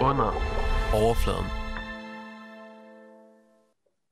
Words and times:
Under 0.00 0.30
overfladen. 0.94 1.46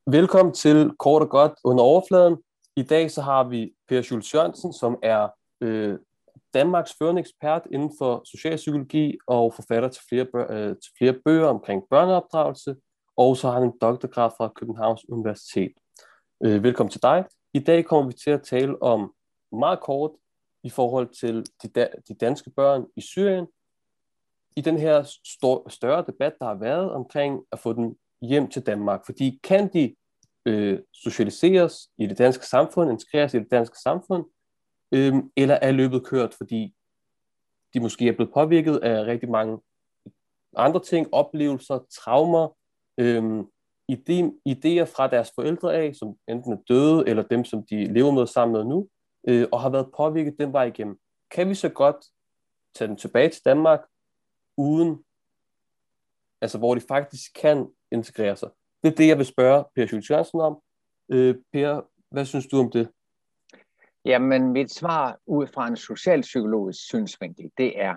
Velkommen 0.07 0.55
til 0.55 0.91
Kort 0.99 1.23
og 1.23 1.29
Godt 1.29 1.53
under 1.65 1.85
overfladen. 1.85 2.37
I 2.77 2.83
dag 2.83 3.11
så 3.11 3.23
har 3.23 3.45
vi 3.45 3.75
Per 3.89 4.03
Schultz 4.03 4.35
Jørgensen, 4.35 4.73
som 4.73 4.99
er 5.03 5.29
øh, 5.61 5.99
Danmarks 6.55 6.95
førende 6.99 7.21
ekspert 7.21 7.63
inden 7.73 7.93
for 7.99 8.23
socialpsykologi 8.25 9.19
og 9.27 9.55
forfatter 9.55 9.89
til 9.89 10.03
flere, 10.09 10.27
bø- 10.37 10.53
øh, 10.53 10.69
til 10.69 10.93
flere 10.99 11.15
bøger 11.25 11.47
omkring 11.47 11.83
børneopdragelse, 11.91 12.77
og 13.17 13.37
så 13.37 13.49
har 13.49 13.55
han 13.55 13.69
en 13.69 13.79
doktorgrad 13.81 14.31
fra 14.37 14.53
Københavns 14.57 15.09
Universitet. 15.09 15.73
Øh, 16.45 16.63
velkommen 16.63 16.91
til 16.91 17.03
dig. 17.03 17.25
I 17.55 17.59
dag 17.59 17.85
kommer 17.85 18.11
vi 18.11 18.17
til 18.25 18.31
at 18.31 18.43
tale 18.43 18.83
om 18.83 19.13
meget 19.53 19.81
kort 19.81 20.11
i 20.63 20.71
forhold 20.71 21.09
til 21.21 21.45
de, 21.63 21.69
da, 21.69 21.89
de 22.09 22.15
danske 22.15 22.51
børn 22.51 22.87
i 22.97 23.01
Syrien, 23.01 23.47
i 24.57 24.61
den 24.61 24.79
her 24.79 25.03
stor, 25.25 25.69
større 25.69 26.05
debat, 26.07 26.35
der 26.39 26.47
har 26.47 26.55
været 26.55 26.91
omkring 26.91 27.45
at 27.53 27.59
få 27.59 27.73
dem 27.73 27.97
hjem 28.23 28.49
til 28.49 28.67
Danmark. 28.67 29.07
Fordi 29.07 29.41
kan 29.43 29.73
de 29.73 29.95
øh, 30.47 30.79
socialiseres 30.93 31.89
i 31.99 32.07
det 32.07 32.19
danske 32.19 32.47
samfund, 32.47 32.91
integreres 32.91 33.35
i 33.35 33.39
det 33.39 33.51
danske 33.51 33.79
samfund, 33.79 34.25
øh, 34.95 35.15
eller 35.37 35.55
er 35.55 35.71
løbet 35.71 36.07
kørt, 36.07 36.35
fordi 36.35 36.75
de 37.75 37.81
måske 37.81 38.09
er 38.09 38.13
blevet 38.13 38.35
påvirket 38.35 38.77
af 38.77 39.05
rigtig 39.05 39.31
mange 39.31 39.59
andre 40.57 40.81
ting, 40.81 41.15
oplevelser, 41.15 41.79
traumer, 41.93 42.57
øh, 42.99 43.45
ide, 43.89 44.33
idéer 44.49 44.85
fra 44.85 45.07
deres 45.07 45.33
forældre 45.35 45.75
af, 45.75 45.95
som 45.95 46.17
enten 46.29 46.53
er 46.53 46.59
døde, 46.69 47.09
eller 47.09 47.23
dem, 47.23 47.45
som 47.45 47.67
de 47.67 47.93
lever 47.93 48.11
med 48.11 48.27
sammen 48.27 48.53
med 48.53 48.65
nu, 48.65 48.89
øh, 49.29 49.49
og 49.53 49.61
har 49.61 49.71
været 49.71 49.91
påvirket 49.97 50.35
den 50.39 50.53
vej 50.53 50.65
igennem. 50.65 50.99
Kan 51.31 51.49
vi 51.49 51.55
så 51.55 51.69
godt 51.69 51.97
tage 52.75 52.89
dem 52.89 52.97
tilbage 52.97 53.29
til 53.29 53.45
Danmark, 53.45 53.81
uden, 54.57 55.05
altså 56.41 56.59
hvor 56.59 56.75
de 56.75 56.81
faktisk 56.81 57.33
kan 57.35 57.73
integrere 57.91 58.37
sig? 58.37 58.51
Det 58.83 58.93
er 58.93 58.97
det, 58.97 59.09
jeg 59.09 59.19
vil 59.19 59.27
spørge 59.27 59.65
Per 59.75 59.87
Schultz 59.87 60.11
Jørgensen 60.11 60.41
om. 60.41 60.61
Øh, 61.09 61.35
per, 61.53 61.81
hvad 62.11 62.25
synes 62.25 62.47
du 62.47 62.59
om 62.59 62.71
det? 62.71 62.89
Jamen, 64.05 64.53
mit 64.53 64.73
svar 64.73 65.19
ud 65.27 65.47
fra 65.47 65.69
en 65.69 65.77
socialpsykologisk 65.77 66.79
synsvinkel, 66.85 67.51
det 67.59 67.81
er, 67.81 67.95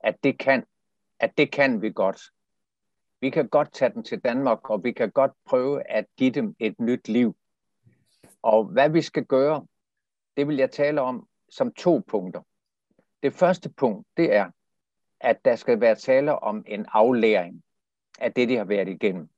at 0.00 0.16
det 0.24 0.38
kan, 0.38 0.64
at 1.20 1.38
det 1.38 1.52
kan 1.52 1.82
vi 1.82 1.92
godt. 1.92 2.20
Vi 3.20 3.30
kan 3.30 3.48
godt 3.48 3.72
tage 3.72 3.92
dem 3.94 4.02
til 4.02 4.20
Danmark, 4.20 4.70
og 4.70 4.84
vi 4.84 4.92
kan 4.92 5.10
godt 5.10 5.32
prøve 5.46 5.90
at 5.90 6.06
give 6.16 6.30
dem 6.30 6.56
et 6.58 6.80
nyt 6.80 7.08
liv. 7.08 7.36
Og 8.42 8.64
hvad 8.64 8.90
vi 8.90 9.02
skal 9.02 9.24
gøre, 9.24 9.66
det 10.36 10.48
vil 10.48 10.56
jeg 10.56 10.70
tale 10.70 11.00
om 11.00 11.28
som 11.50 11.72
to 11.72 12.02
punkter. 12.08 12.42
Det 13.22 13.32
første 13.32 13.68
punkt, 13.68 14.08
det 14.16 14.34
er, 14.34 14.50
at 15.24 15.44
der 15.44 15.56
skal 15.56 15.80
være 15.80 15.94
tale 15.94 16.38
om 16.38 16.64
en 16.66 16.86
aflæring 16.92 17.62
af 18.18 18.32
det, 18.32 18.48
de 18.48 18.56
har 18.56 18.64
været 18.64 18.88
igennem. 18.88 19.28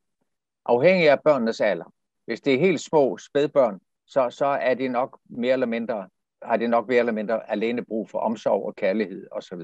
Afhængig 0.64 1.10
af 1.10 1.22
børnenes 1.22 1.60
alder. 1.60 1.92
Hvis 2.24 2.40
det 2.40 2.54
er 2.54 2.58
helt 2.58 2.80
små 2.80 3.18
spædbørn, 3.18 3.80
så, 4.06 4.30
så 4.30 4.46
er 4.46 4.74
de 4.74 4.88
nok 4.88 5.18
mere 5.28 5.52
eller 5.52 5.66
mindre, 5.66 6.08
har 6.42 6.56
de 6.56 6.68
nok 6.68 6.88
mere 6.88 6.98
eller 6.98 7.12
mindre 7.12 7.50
alene 7.50 7.84
brug 7.84 8.10
for 8.10 8.18
omsorg 8.18 8.66
og 8.66 8.76
kærlighed 8.76 9.26
osv. 9.32 9.60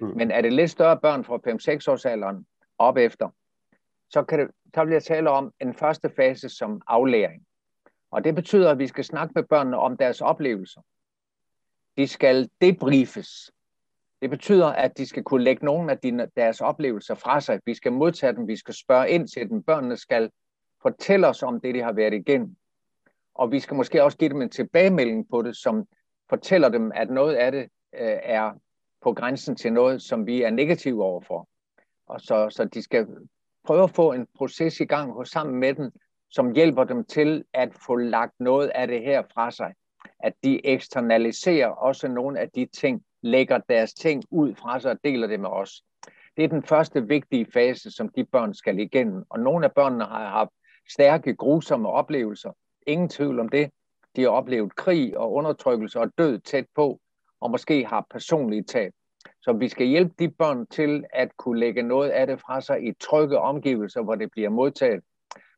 Mm. 0.00 0.06
Men 0.16 0.30
er 0.30 0.40
det 0.40 0.52
lidt 0.52 0.70
større 0.70 1.00
børn 1.00 1.24
fra 1.24 1.36
5-6 1.36 1.92
års 1.92 2.06
alderen 2.06 2.46
op 2.78 2.96
efter, 2.96 3.28
så, 4.10 4.22
kan 4.22 4.38
det, 4.38 4.50
vil 4.86 4.92
jeg 4.92 5.02
tale 5.02 5.30
om 5.30 5.52
en 5.60 5.74
første 5.74 6.10
fase 6.16 6.48
som 6.48 6.82
aflæring. 6.86 7.46
Og 8.10 8.24
det 8.24 8.34
betyder, 8.34 8.70
at 8.70 8.78
vi 8.78 8.86
skal 8.86 9.04
snakke 9.04 9.32
med 9.34 9.42
børnene 9.42 9.78
om 9.78 9.96
deres 9.96 10.20
oplevelser. 10.20 10.80
De 11.96 12.08
skal 12.08 12.50
debriefes. 12.60 13.50
Det 14.22 14.30
betyder, 14.30 14.66
at 14.66 14.98
de 14.98 15.06
skal 15.06 15.22
kunne 15.22 15.44
lægge 15.44 15.64
nogle 15.64 15.92
af 15.92 15.98
dine, 15.98 16.28
deres 16.36 16.60
oplevelser 16.60 17.14
fra 17.14 17.40
sig. 17.40 17.60
Vi 17.66 17.74
skal 17.74 17.92
modtage 17.92 18.32
dem, 18.32 18.48
vi 18.48 18.56
skal 18.56 18.74
spørge 18.74 19.10
ind 19.10 19.28
til 19.28 19.48
dem. 19.48 19.62
Børnene 19.62 19.96
skal 19.96 20.30
fortælle 20.82 21.28
os 21.28 21.42
om 21.42 21.60
det, 21.60 21.74
de 21.74 21.82
har 21.82 21.92
været 21.92 22.14
igennem. 22.14 22.56
Og 23.34 23.52
vi 23.52 23.60
skal 23.60 23.76
måske 23.76 24.04
også 24.04 24.18
give 24.18 24.30
dem 24.30 24.42
en 24.42 24.50
tilbagemelding 24.50 25.28
på 25.30 25.42
det, 25.42 25.56
som 25.56 25.86
fortæller 26.28 26.68
dem, 26.68 26.92
at 26.94 27.10
noget 27.10 27.34
af 27.34 27.52
det 27.52 27.62
øh, 27.94 28.18
er 28.22 28.52
på 29.02 29.12
grænsen 29.12 29.56
til 29.56 29.72
noget, 29.72 30.02
som 30.02 30.26
vi 30.26 30.42
er 30.42 30.50
negative 30.50 31.04
overfor. 31.04 31.48
Og 32.06 32.20
så, 32.20 32.50
så 32.50 32.64
de 32.64 32.82
skal 32.82 33.06
prøve 33.64 33.82
at 33.82 33.90
få 33.90 34.12
en 34.12 34.26
proces 34.36 34.80
i 34.80 34.84
gang 34.84 35.12
hos 35.12 35.28
sammen 35.28 35.54
med 35.56 35.74
dem, 35.74 35.90
som 36.30 36.52
hjælper 36.52 36.84
dem 36.84 37.04
til 37.04 37.44
at 37.52 37.74
få 37.86 37.96
lagt 37.96 38.40
noget 38.40 38.68
af 38.68 38.88
det 38.88 39.02
her 39.02 39.22
fra 39.34 39.50
sig. 39.50 39.74
At 40.20 40.32
de 40.44 40.66
eksternaliserer 40.66 41.68
også 41.68 42.08
nogle 42.08 42.40
af 42.40 42.50
de 42.50 42.66
ting, 42.66 43.02
lægger 43.22 43.58
deres 43.68 43.94
ting 43.94 44.22
ud 44.30 44.54
fra 44.54 44.80
sig 44.80 44.90
og 44.90 44.98
deler 45.04 45.26
det 45.26 45.40
med 45.40 45.48
os. 45.48 45.82
Det 46.36 46.44
er 46.44 46.48
den 46.48 46.62
første 46.62 47.08
vigtige 47.08 47.46
fase, 47.52 47.90
som 47.90 48.08
de 48.08 48.24
børn 48.24 48.54
skal 48.54 48.78
igennem. 48.78 49.24
Og 49.30 49.40
nogle 49.40 49.64
af 49.64 49.72
børnene 49.72 50.04
har 50.04 50.28
haft 50.28 50.50
stærke, 50.90 51.36
grusomme 51.36 51.88
oplevelser. 51.88 52.52
Ingen 52.86 53.08
tvivl 53.08 53.40
om 53.40 53.48
det. 53.48 53.70
De 54.16 54.22
har 54.22 54.28
oplevet 54.28 54.76
krig 54.76 55.18
og 55.18 55.32
undertrykkelse 55.32 56.00
og 56.00 56.10
død 56.18 56.38
tæt 56.38 56.66
på, 56.74 57.00
og 57.40 57.50
måske 57.50 57.86
har 57.86 58.06
personlige 58.10 58.62
tab. 58.62 58.92
Så 59.42 59.52
vi 59.52 59.68
skal 59.68 59.86
hjælpe 59.86 60.14
de 60.18 60.30
børn 60.30 60.66
til 60.66 61.04
at 61.12 61.36
kunne 61.36 61.60
lægge 61.60 61.82
noget 61.82 62.10
af 62.10 62.26
det 62.26 62.40
fra 62.40 62.60
sig 62.60 62.86
i 62.86 62.92
trygge 63.00 63.38
omgivelser, 63.38 64.02
hvor 64.02 64.14
det 64.14 64.30
bliver 64.30 64.48
modtaget, 64.48 65.04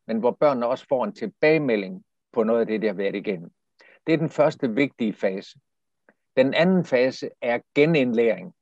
men 0.07 0.19
hvor 0.19 0.31
børnene 0.31 0.67
også 0.67 0.87
får 0.89 1.05
en 1.05 1.15
tilbagemelding 1.15 2.05
på 2.33 2.43
noget 2.43 2.61
af 2.61 2.67
det, 2.67 2.83
der 2.83 2.89
har 2.89 2.95
været 2.95 3.15
igennem. 3.15 3.51
Det 4.07 4.13
er 4.15 4.19
den 4.19 4.31
første 4.31 4.71
vigtige 4.71 5.13
fase. 5.13 5.59
Den 6.37 6.55
anden 6.55 6.85
fase 6.85 7.31
er 7.41 7.59
genindlæring. 7.75 8.55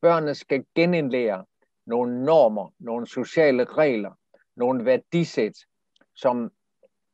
Børnene 0.00 0.34
skal 0.34 0.64
genindlære 0.74 1.44
nogle 1.86 2.24
normer, 2.24 2.74
nogle 2.78 3.06
sociale 3.06 3.64
regler, 3.64 4.12
nogle 4.56 4.84
værdisæt, 4.84 5.54
som 6.14 6.50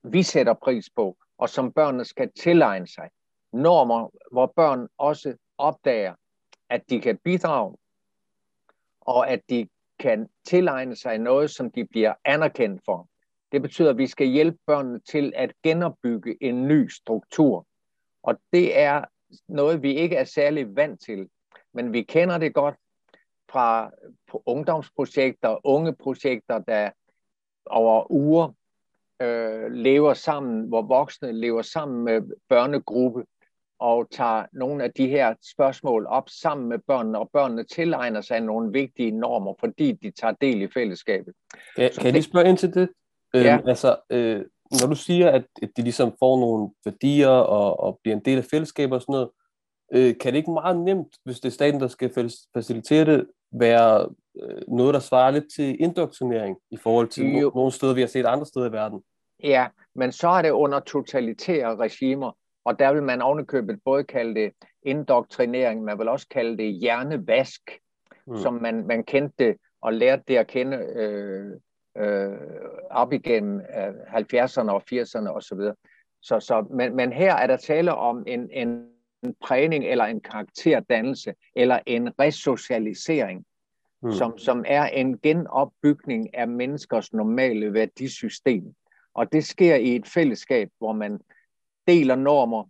vi 0.04 0.22
sætter 0.22 0.54
pris 0.54 0.90
på, 0.96 1.16
og 1.38 1.48
som 1.48 1.72
børnene 1.72 2.04
skal 2.04 2.32
tilegne 2.32 2.86
sig. 2.86 3.10
Normer, 3.52 4.10
hvor 4.32 4.52
børn 4.56 4.88
også 4.98 5.36
opdager, 5.58 6.14
at 6.68 6.90
de 6.90 7.00
kan 7.00 7.18
bidrage, 7.18 7.76
og 9.00 9.30
at 9.30 9.40
de 9.50 9.68
kan 9.98 10.28
tilegne 10.44 10.96
sig 10.96 11.18
noget, 11.18 11.50
som 11.50 11.70
de 11.70 11.84
bliver 11.84 12.14
anerkendt 12.24 12.82
for. 12.84 13.08
Det 13.52 13.62
betyder, 13.62 13.90
at 13.90 13.98
vi 13.98 14.06
skal 14.06 14.26
hjælpe 14.26 14.58
børnene 14.66 15.00
til 15.00 15.32
at 15.36 15.52
genopbygge 15.62 16.36
en 16.40 16.68
ny 16.68 16.88
struktur. 16.88 17.66
Og 18.22 18.38
det 18.52 18.78
er 18.78 19.04
noget, 19.48 19.82
vi 19.82 19.94
ikke 19.94 20.16
er 20.16 20.24
særlig 20.24 20.76
vant 20.76 21.00
til, 21.00 21.28
men 21.74 21.92
vi 21.92 22.02
kender 22.02 22.38
det 22.38 22.54
godt 22.54 22.74
fra 23.50 23.91
ungdomsprojekter, 24.47 25.66
unge 25.66 25.92
projekter, 25.92 26.58
der 26.58 26.91
over 27.66 28.12
uger 28.12 28.52
øh, 29.22 29.72
lever 29.72 30.14
sammen, 30.14 30.69
hvor 30.69 30.82
voksne 30.82 31.32
lever 31.32 31.62
sammen 31.62 32.04
med 32.04 32.22
børnegruppe 32.48 33.25
og 33.78 34.10
tager 34.10 34.46
nogle 34.52 34.84
af 34.84 34.92
de 34.92 35.08
her 35.08 35.34
spørgsmål 35.54 36.06
op 36.06 36.28
sammen 36.28 36.69
med 36.69 36.78
børnene, 36.78 37.19
og 37.19 37.30
børnene 37.32 37.64
tilegner 37.64 38.20
sig 38.20 38.41
nogle 38.41 38.72
vigtige 38.72 39.10
normer, 39.10 39.54
fordi 39.60 39.92
de 39.92 40.10
tager 40.10 40.34
del 40.41 40.62
i 40.62 40.69
fællesskabet. 40.69 41.34
Ja, 41.78 41.88
kan 41.88 42.04
jeg 42.04 42.12
lige 42.12 42.22
spørge 42.22 42.48
ind 42.48 42.58
til 42.58 42.75
det? 42.75 42.88
Ja. 43.34 43.56
Øhm, 43.58 43.69
altså, 43.69 43.96
øh, 44.10 44.44
når 44.71 44.87
du 44.88 44.94
siger, 44.94 45.31
at 45.31 45.44
de 45.77 45.82
ligesom 45.82 46.12
får 46.19 46.41
nogle 46.41 46.71
værdier 46.84 47.28
og, 47.28 47.81
og 47.81 47.99
bliver 48.03 48.16
en 48.16 48.25
del 48.25 48.38
af 48.38 48.44
fællesskaber 48.44 48.97
og 48.97 49.03
sådan 49.03 49.12
noget, 49.12 49.31
øh, 49.93 50.19
kan 50.21 50.32
det 50.32 50.38
ikke 50.38 50.50
meget 50.50 50.81
nemt, 50.81 51.16
hvis 51.25 51.41
det 51.41 51.49
er 51.49 51.53
staten, 51.53 51.81
der 51.81 51.88
skal 51.88 52.31
facilitere 52.54 53.05
det, 53.05 53.26
være 53.53 54.09
øh, 54.43 54.62
noget, 54.69 54.94
der 54.94 55.00
svarer 55.00 55.31
lidt 55.31 55.44
til 55.56 55.81
indoktrinering 55.81 56.56
i 56.71 56.76
forhold 56.76 57.09
til 57.09 57.22
no- 57.22 57.55
nogle 57.55 57.72
steder, 57.72 57.94
vi 57.94 58.00
har 58.00 58.09
set 58.09 58.26
andre 58.26 58.47
steder 58.47 58.69
i 58.69 58.72
verden? 58.72 59.03
Ja, 59.43 59.66
men 59.94 60.12
så 60.12 60.28
er 60.28 60.43
det 60.43 60.50
under 60.50 60.81
totalitære 60.81 61.76
regimer, 61.76 62.32
og 62.65 62.78
der 62.78 62.93
vil 62.93 63.03
man 63.03 63.22
ovenikøbet 63.22 63.78
både 63.84 64.05
kalde 64.05 64.34
det 64.41 64.53
indoktrinering, 64.82 65.84
man 65.84 65.99
vil 65.99 66.09
også 66.09 66.28
kalde 66.28 66.59
det 66.59 66.75
hjernevask, 66.75 67.60
mm. 68.26 68.37
som 68.37 68.55
man, 68.55 68.87
man 68.87 69.05
kendte 69.05 69.56
og 69.82 69.93
lærte 69.93 70.23
det 70.29 70.37
at 70.37 70.46
kende 70.46 70.76
øh, 70.76 71.61
øh, 71.98 72.38
op 72.90 73.12
igennem 73.12 73.60
øh, 73.60 73.88
70'erne 73.88 74.70
og 74.70 74.82
80'erne 74.93 75.28
osv. 75.28 75.60
Så, 76.22 76.40
så, 76.40 76.66
men, 76.70 76.96
men 76.96 77.12
her 77.12 77.34
er 77.34 77.46
der 77.46 77.56
tale 77.56 77.94
om 77.94 78.25
en, 78.26 78.50
en 78.52 78.87
prægning 79.40 79.84
eller 79.84 80.04
en 80.04 80.20
karakterdannelse 80.20 81.34
eller 81.56 81.78
en 81.87 82.20
resocialisering, 82.20 83.44
mm. 84.02 84.12
som, 84.12 84.38
som 84.38 84.64
er 84.66 84.87
en 84.87 85.19
genopbygning 85.19 86.34
af 86.34 86.48
menneskers 86.48 87.12
normale 87.12 87.72
værdisystem. 87.72 88.75
Og 89.14 89.32
det 89.32 89.44
sker 89.44 89.75
i 89.75 89.96
et 89.96 90.08
fællesskab, 90.08 90.69
hvor 90.78 90.92
man 90.92 91.20
deler 91.87 92.14
normer, 92.16 92.64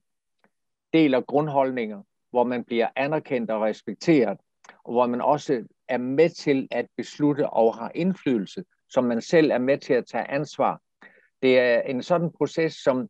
deler 0.93 1.21
grundholdninger, 1.21 2.03
hvor 2.31 2.45
man 2.45 2.65
bliver 2.65 2.89
anerkendt 2.97 3.51
og 3.51 3.63
respekteret, 3.63 4.39
og 4.85 4.93
hvor 4.93 5.07
man 5.07 5.21
også 5.21 5.65
er 5.89 5.99
med 5.99 6.31
til 6.31 6.69
at 6.71 6.87
beslutte 6.97 7.51
og 7.51 7.75
har 7.75 7.93
indflydelse, 7.95 8.65
som 8.91 9.05
man 9.05 9.21
selv 9.21 9.51
er 9.51 9.59
med 9.59 9.79
til 9.79 9.95
at 9.95 10.07
tage 10.07 10.31
ansvar. 10.31 10.81
Det 11.43 11.59
er 11.59 11.81
en 11.81 12.03
sådan 12.03 12.31
proces, 12.39 12.75
som, 12.75 13.09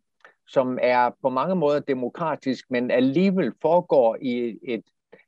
som 0.48 0.78
er 0.82 1.10
på 1.22 1.28
mange 1.28 1.54
måder 1.54 1.80
demokratisk, 1.80 2.64
men 2.70 2.90
alligevel 2.90 3.52
foregår 3.62 4.16
i 4.20 4.58
et, 4.62 4.82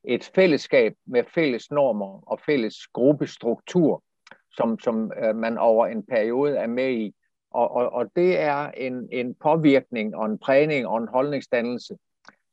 et 0.04 0.30
fællesskab 0.34 0.94
med 1.06 1.24
fælles 1.34 1.70
normer 1.70 2.30
og 2.30 2.40
fælles 2.46 2.74
gruppestruktur, 2.92 4.02
som, 4.52 4.78
som 4.78 5.12
øh, 5.22 5.36
man 5.36 5.58
over 5.58 5.86
en 5.86 6.02
periode 6.02 6.56
er 6.56 6.66
med 6.66 6.90
i. 6.90 7.14
Og, 7.50 7.70
og, 7.70 7.92
og 7.92 8.06
det 8.16 8.40
er 8.40 8.70
en, 8.70 9.08
en 9.12 9.34
påvirkning 9.34 10.16
og 10.16 10.26
en 10.26 10.38
prægning 10.38 10.86
og 10.86 10.98
en 10.98 11.08
holdningsdannelse, 11.08 11.96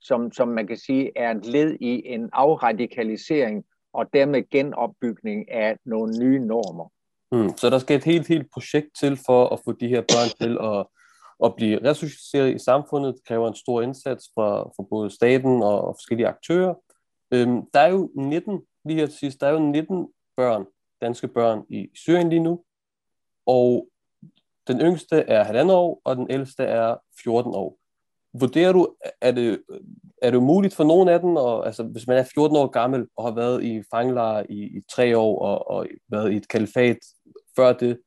som, 0.02 0.32
som 0.32 0.48
man 0.48 0.68
kan 0.68 0.78
sige 0.78 1.12
er 1.16 1.32
et 1.32 1.46
led 1.46 1.78
i 1.80 2.08
en 2.08 2.30
afradikalisering 2.34 3.66
og 3.94 4.14
dermed 4.14 4.50
genopbygning 4.50 5.52
af 5.52 5.78
nogle 5.86 6.20
nye 6.20 6.40
normer. 6.40 6.90
Mm, 7.32 7.58
så 7.58 7.70
der 7.70 7.80
skal 7.80 7.98
et 7.98 8.04
helt, 8.04 8.28
helt 8.28 8.48
projekt 8.54 8.88
til 9.00 9.20
for 9.26 9.48
at 9.48 9.60
få 9.66 9.72
de 9.72 9.88
her 9.88 10.02
børn 10.02 10.30
til 10.42 10.58
at, 10.62 10.86
at 11.46 11.56
blive 11.56 11.90
resocialiseret 11.90 12.56
i 12.56 12.64
samfundet. 12.64 13.16
Det 13.16 13.28
kræver 13.28 13.48
en 13.48 13.56
stor 13.56 13.82
indsats 13.82 14.26
fra, 14.36 14.64
fra 14.64 14.84
både 14.90 15.10
staten 15.10 15.64
og, 15.64 15.82
og 15.82 15.96
forskellige 15.98 16.28
aktører. 16.28 16.74
Øhm, 17.32 17.62
der 17.74 17.80
er 17.80 17.88
jo 17.88 18.12
19, 18.16 18.62
lige 18.86 19.00
her 19.00 19.06
til 19.06 19.18
sidst, 19.18 19.42
der 19.42 19.48
er 19.48 19.52
jo 19.52 19.60
19 19.60 20.08
børn, 20.38 20.66
danske 21.02 21.28
børn 21.28 21.64
i 21.70 21.88
Syrien 21.96 22.30
lige 22.30 22.44
nu, 22.44 22.64
og 23.46 23.88
den 24.68 24.82
yngste 24.82 25.16
er 25.16 25.44
halvandet 25.44 25.76
år, 25.76 26.02
og 26.06 26.16
den 26.16 26.32
ældste 26.32 26.64
er 26.64 26.96
14 27.24 27.52
år. 27.56 27.78
Vurderer 28.40 28.72
du, 28.72 28.88
er 29.22 29.32
det, 29.32 29.64
er 30.22 30.32
det 30.32 30.44
muligt 30.44 30.76
for 30.76 30.84
nogen 30.84 31.10
af 31.10 31.20
dem, 31.20 31.36
og, 31.36 31.66
altså, 31.66 31.84
hvis 31.84 32.08
man 32.08 32.18
er 32.18 32.24
14 32.34 32.58
år 32.58 32.68
gammel 32.68 33.08
og 33.18 33.24
har 33.24 33.36
været 33.36 33.64
i 33.64 33.84
fangelejre 33.94 34.52
i, 34.52 34.78
i 34.78 34.82
tre 34.92 35.18
år 35.18 35.40
og, 35.40 35.68
og 35.68 35.88
været 36.10 36.32
i 36.32 36.36
et 36.36 36.48
kalifat 36.48 36.98
før 37.56 37.74
det, 37.74 38.00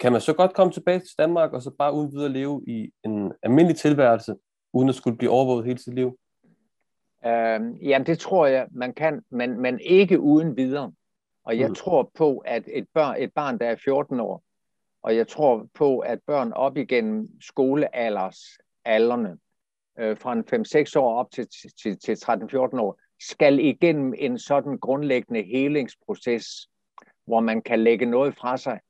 kan 0.00 0.12
man 0.12 0.20
så 0.20 0.32
godt 0.32 0.54
komme 0.54 0.72
tilbage 0.72 0.98
til 0.98 1.18
Danmark 1.18 1.52
og 1.52 1.62
så 1.62 1.70
bare 1.78 1.92
uden 1.92 2.12
videre 2.12 2.32
leve 2.32 2.62
i 2.66 2.90
en 3.04 3.32
almindelig 3.42 3.76
tilværelse, 3.76 4.34
uden 4.72 4.88
at 4.88 4.94
skulle 4.94 5.18
blive 5.18 5.30
overvåget 5.30 5.66
hele 5.66 5.78
sit 5.78 5.94
liv? 5.94 6.18
Øh, 7.26 7.60
jamen 7.88 8.06
det 8.06 8.18
tror 8.18 8.46
jeg, 8.46 8.66
man 8.70 8.94
kan, 8.94 9.22
men, 9.30 9.60
men 9.60 9.80
ikke 9.80 10.20
uden 10.20 10.56
videre. 10.56 10.92
Og 11.44 11.58
jeg 11.58 11.68
mm. 11.68 11.74
tror 11.74 12.10
på, 12.14 12.38
at 12.38 12.62
et, 12.66 12.86
børn, 12.94 13.16
et 13.18 13.32
barn, 13.34 13.58
der 13.58 13.66
er 13.66 13.76
14 13.84 14.20
år, 14.20 14.42
og 15.02 15.16
jeg 15.16 15.28
tror 15.28 15.66
på, 15.74 15.98
at 15.98 16.18
børn 16.26 16.52
op 16.52 16.76
igennem 16.76 17.28
skolealders 17.40 18.38
alderne, 18.84 19.36
øh, 19.98 20.16
fra 20.16 20.32
en 20.32 20.44
5-6 20.94 20.98
år 21.00 21.18
op 21.18 21.30
til, 21.30 21.48
til, 21.82 21.98
til 21.98 22.14
13-14 22.14 22.80
år, 22.80 23.00
skal 23.20 23.58
igennem 23.58 24.14
en 24.18 24.38
sådan 24.38 24.78
grundlæggende 24.78 25.42
helingsproces, 25.42 26.68
hvor 27.26 27.40
man 27.40 27.62
kan 27.62 27.80
lægge 27.80 28.06
noget 28.06 28.34
fra 28.36 28.56
sig, 28.56 28.80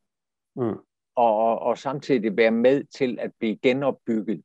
mm. 0.57 0.77
og, 1.15 1.37
og, 1.37 1.59
og 1.59 1.79
samtidig 1.79 2.37
være 2.37 2.51
med 2.51 2.85
til 2.85 3.19
at 3.21 3.31
blive 3.39 3.57
genopbygget 3.57 4.43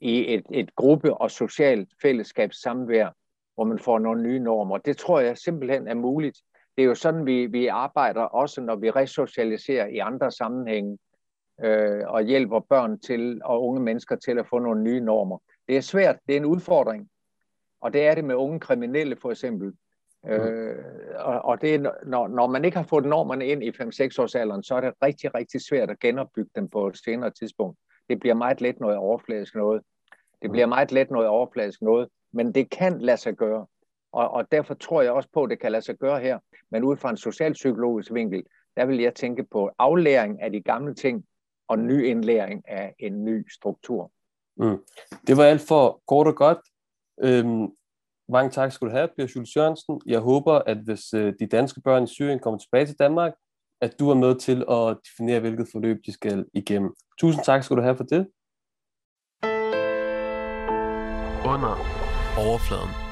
i 0.00 0.34
et, 0.34 0.44
et 0.52 0.74
gruppe- 0.74 1.14
og 1.14 1.30
socialt 1.30 1.88
fællesskabssamvær, 2.02 3.10
hvor 3.54 3.64
man 3.64 3.78
får 3.78 3.98
nogle 3.98 4.22
nye 4.22 4.38
normer. 4.38 4.78
Det 4.78 4.96
tror 4.96 5.20
jeg 5.20 5.38
simpelthen 5.38 5.88
er 5.88 5.94
muligt. 5.94 6.38
Det 6.76 6.82
er 6.82 6.86
jo 6.86 6.94
sådan, 6.94 7.26
vi, 7.26 7.46
vi 7.46 7.66
arbejder 7.66 8.22
også, 8.22 8.60
når 8.60 8.76
vi 8.76 8.90
resocialiserer 8.90 9.86
i 9.86 9.98
andre 9.98 10.30
sammenhænge 10.30 10.98
øh, 11.64 12.02
og 12.06 12.22
hjælper 12.22 12.60
børn 12.60 13.00
til 13.00 13.40
og 13.44 13.66
unge 13.66 13.80
mennesker 13.80 14.16
til 14.16 14.38
at 14.38 14.46
få 14.46 14.58
nogle 14.58 14.82
nye 14.82 15.00
normer. 15.00 15.38
Det 15.68 15.76
er 15.76 15.80
svært, 15.80 16.16
det 16.26 16.32
er 16.32 16.36
en 16.36 16.44
udfordring, 16.44 17.08
og 17.80 17.92
det 17.92 18.06
er 18.06 18.14
det 18.14 18.24
med 18.24 18.34
unge 18.34 18.60
kriminelle 18.60 19.16
for 19.16 19.30
eksempel. 19.30 19.72
Mm. 20.24 20.30
Øh, 20.30 20.84
og, 21.16 21.44
og 21.44 21.60
det 21.60 21.74
er, 21.74 21.92
når, 22.06 22.28
når 22.28 22.46
man 22.46 22.64
ikke 22.64 22.76
har 22.76 22.84
fået 22.84 23.04
normerne 23.04 23.46
ind 23.46 23.64
i 23.64 23.70
5-6 23.70 23.72
års 24.18 24.34
alderen, 24.34 24.62
så 24.62 24.74
er 24.74 24.80
det 24.80 24.92
rigtig, 25.02 25.34
rigtig 25.34 25.60
svært 25.60 25.90
at 25.90 26.00
genopbygge 26.00 26.50
dem 26.56 26.68
på 26.68 26.86
et 26.86 26.98
senere 26.98 27.30
tidspunkt. 27.30 27.78
Det 28.08 28.20
bliver 28.20 28.34
meget 28.34 28.60
let 28.60 28.80
noget 28.80 28.96
overfladisk 28.96 29.54
noget. 29.54 29.82
Det 30.42 30.50
bliver 30.50 30.66
meget 30.66 30.92
let 30.92 31.10
noget 31.10 31.28
overfladisk 31.28 31.82
noget, 31.82 32.08
men 32.32 32.54
det 32.54 32.70
kan 32.70 33.00
lade 33.00 33.16
sig 33.16 33.34
gøre. 33.34 33.66
Og, 34.12 34.30
og 34.30 34.52
derfor 34.52 34.74
tror 34.74 35.02
jeg 35.02 35.12
også 35.12 35.28
på, 35.32 35.42
at 35.42 35.50
det 35.50 35.60
kan 35.60 35.72
lade 35.72 35.82
sig 35.84 35.96
gøre 35.96 36.20
her. 36.20 36.38
Men 36.70 36.84
ud 36.84 36.96
fra 36.96 37.10
en 37.10 37.16
socialpsykologisk 37.16 38.12
vinkel, 38.12 38.44
der 38.76 38.86
vil 38.86 39.00
jeg 39.00 39.14
tænke 39.14 39.44
på 39.50 39.70
aflæring 39.78 40.42
af 40.42 40.52
de 40.52 40.62
gamle 40.62 40.94
ting 40.94 41.24
og 41.68 41.78
ny 41.78 42.06
indlæring 42.06 42.62
af 42.68 42.94
en 42.98 43.24
ny 43.24 43.46
struktur. 43.50 44.12
Mm. 44.58 44.78
Det 45.26 45.36
var 45.36 45.44
alt 45.44 45.60
for 45.68 46.02
kort 46.06 46.26
og 46.26 46.36
godt. 46.36 46.58
Øhm, 47.22 47.66
mange 48.28 48.50
tak 48.50 48.72
skal 48.72 48.88
du 48.88 48.92
have, 48.92 49.08
Per 49.16 49.32
Jules 49.36 49.56
Jørgensen. 49.56 50.00
Jeg 50.06 50.20
håber, 50.20 50.52
at 50.52 50.78
hvis 50.78 51.14
øh, 51.14 51.34
de 51.40 51.46
danske 51.46 51.80
børn 51.80 52.04
i 52.04 52.06
Syrien 52.06 52.38
kommer 52.38 52.58
tilbage 52.58 52.86
til 52.86 52.98
Danmark, 52.98 53.32
at 53.80 54.00
du 54.00 54.10
er 54.10 54.14
med 54.14 54.34
til 54.34 54.64
at 54.70 54.96
definere, 55.06 55.40
hvilket 55.40 55.68
forløb 55.72 55.96
de 56.06 56.12
skal 56.12 56.44
igennem. 56.54 56.94
Tusind 57.20 57.44
tak 57.44 57.64
skal 57.64 57.76
du 57.76 57.82
have 57.82 57.96
for 57.96 58.04
det. 58.04 58.28
Under 61.52 61.74
overfladen. 62.38 63.07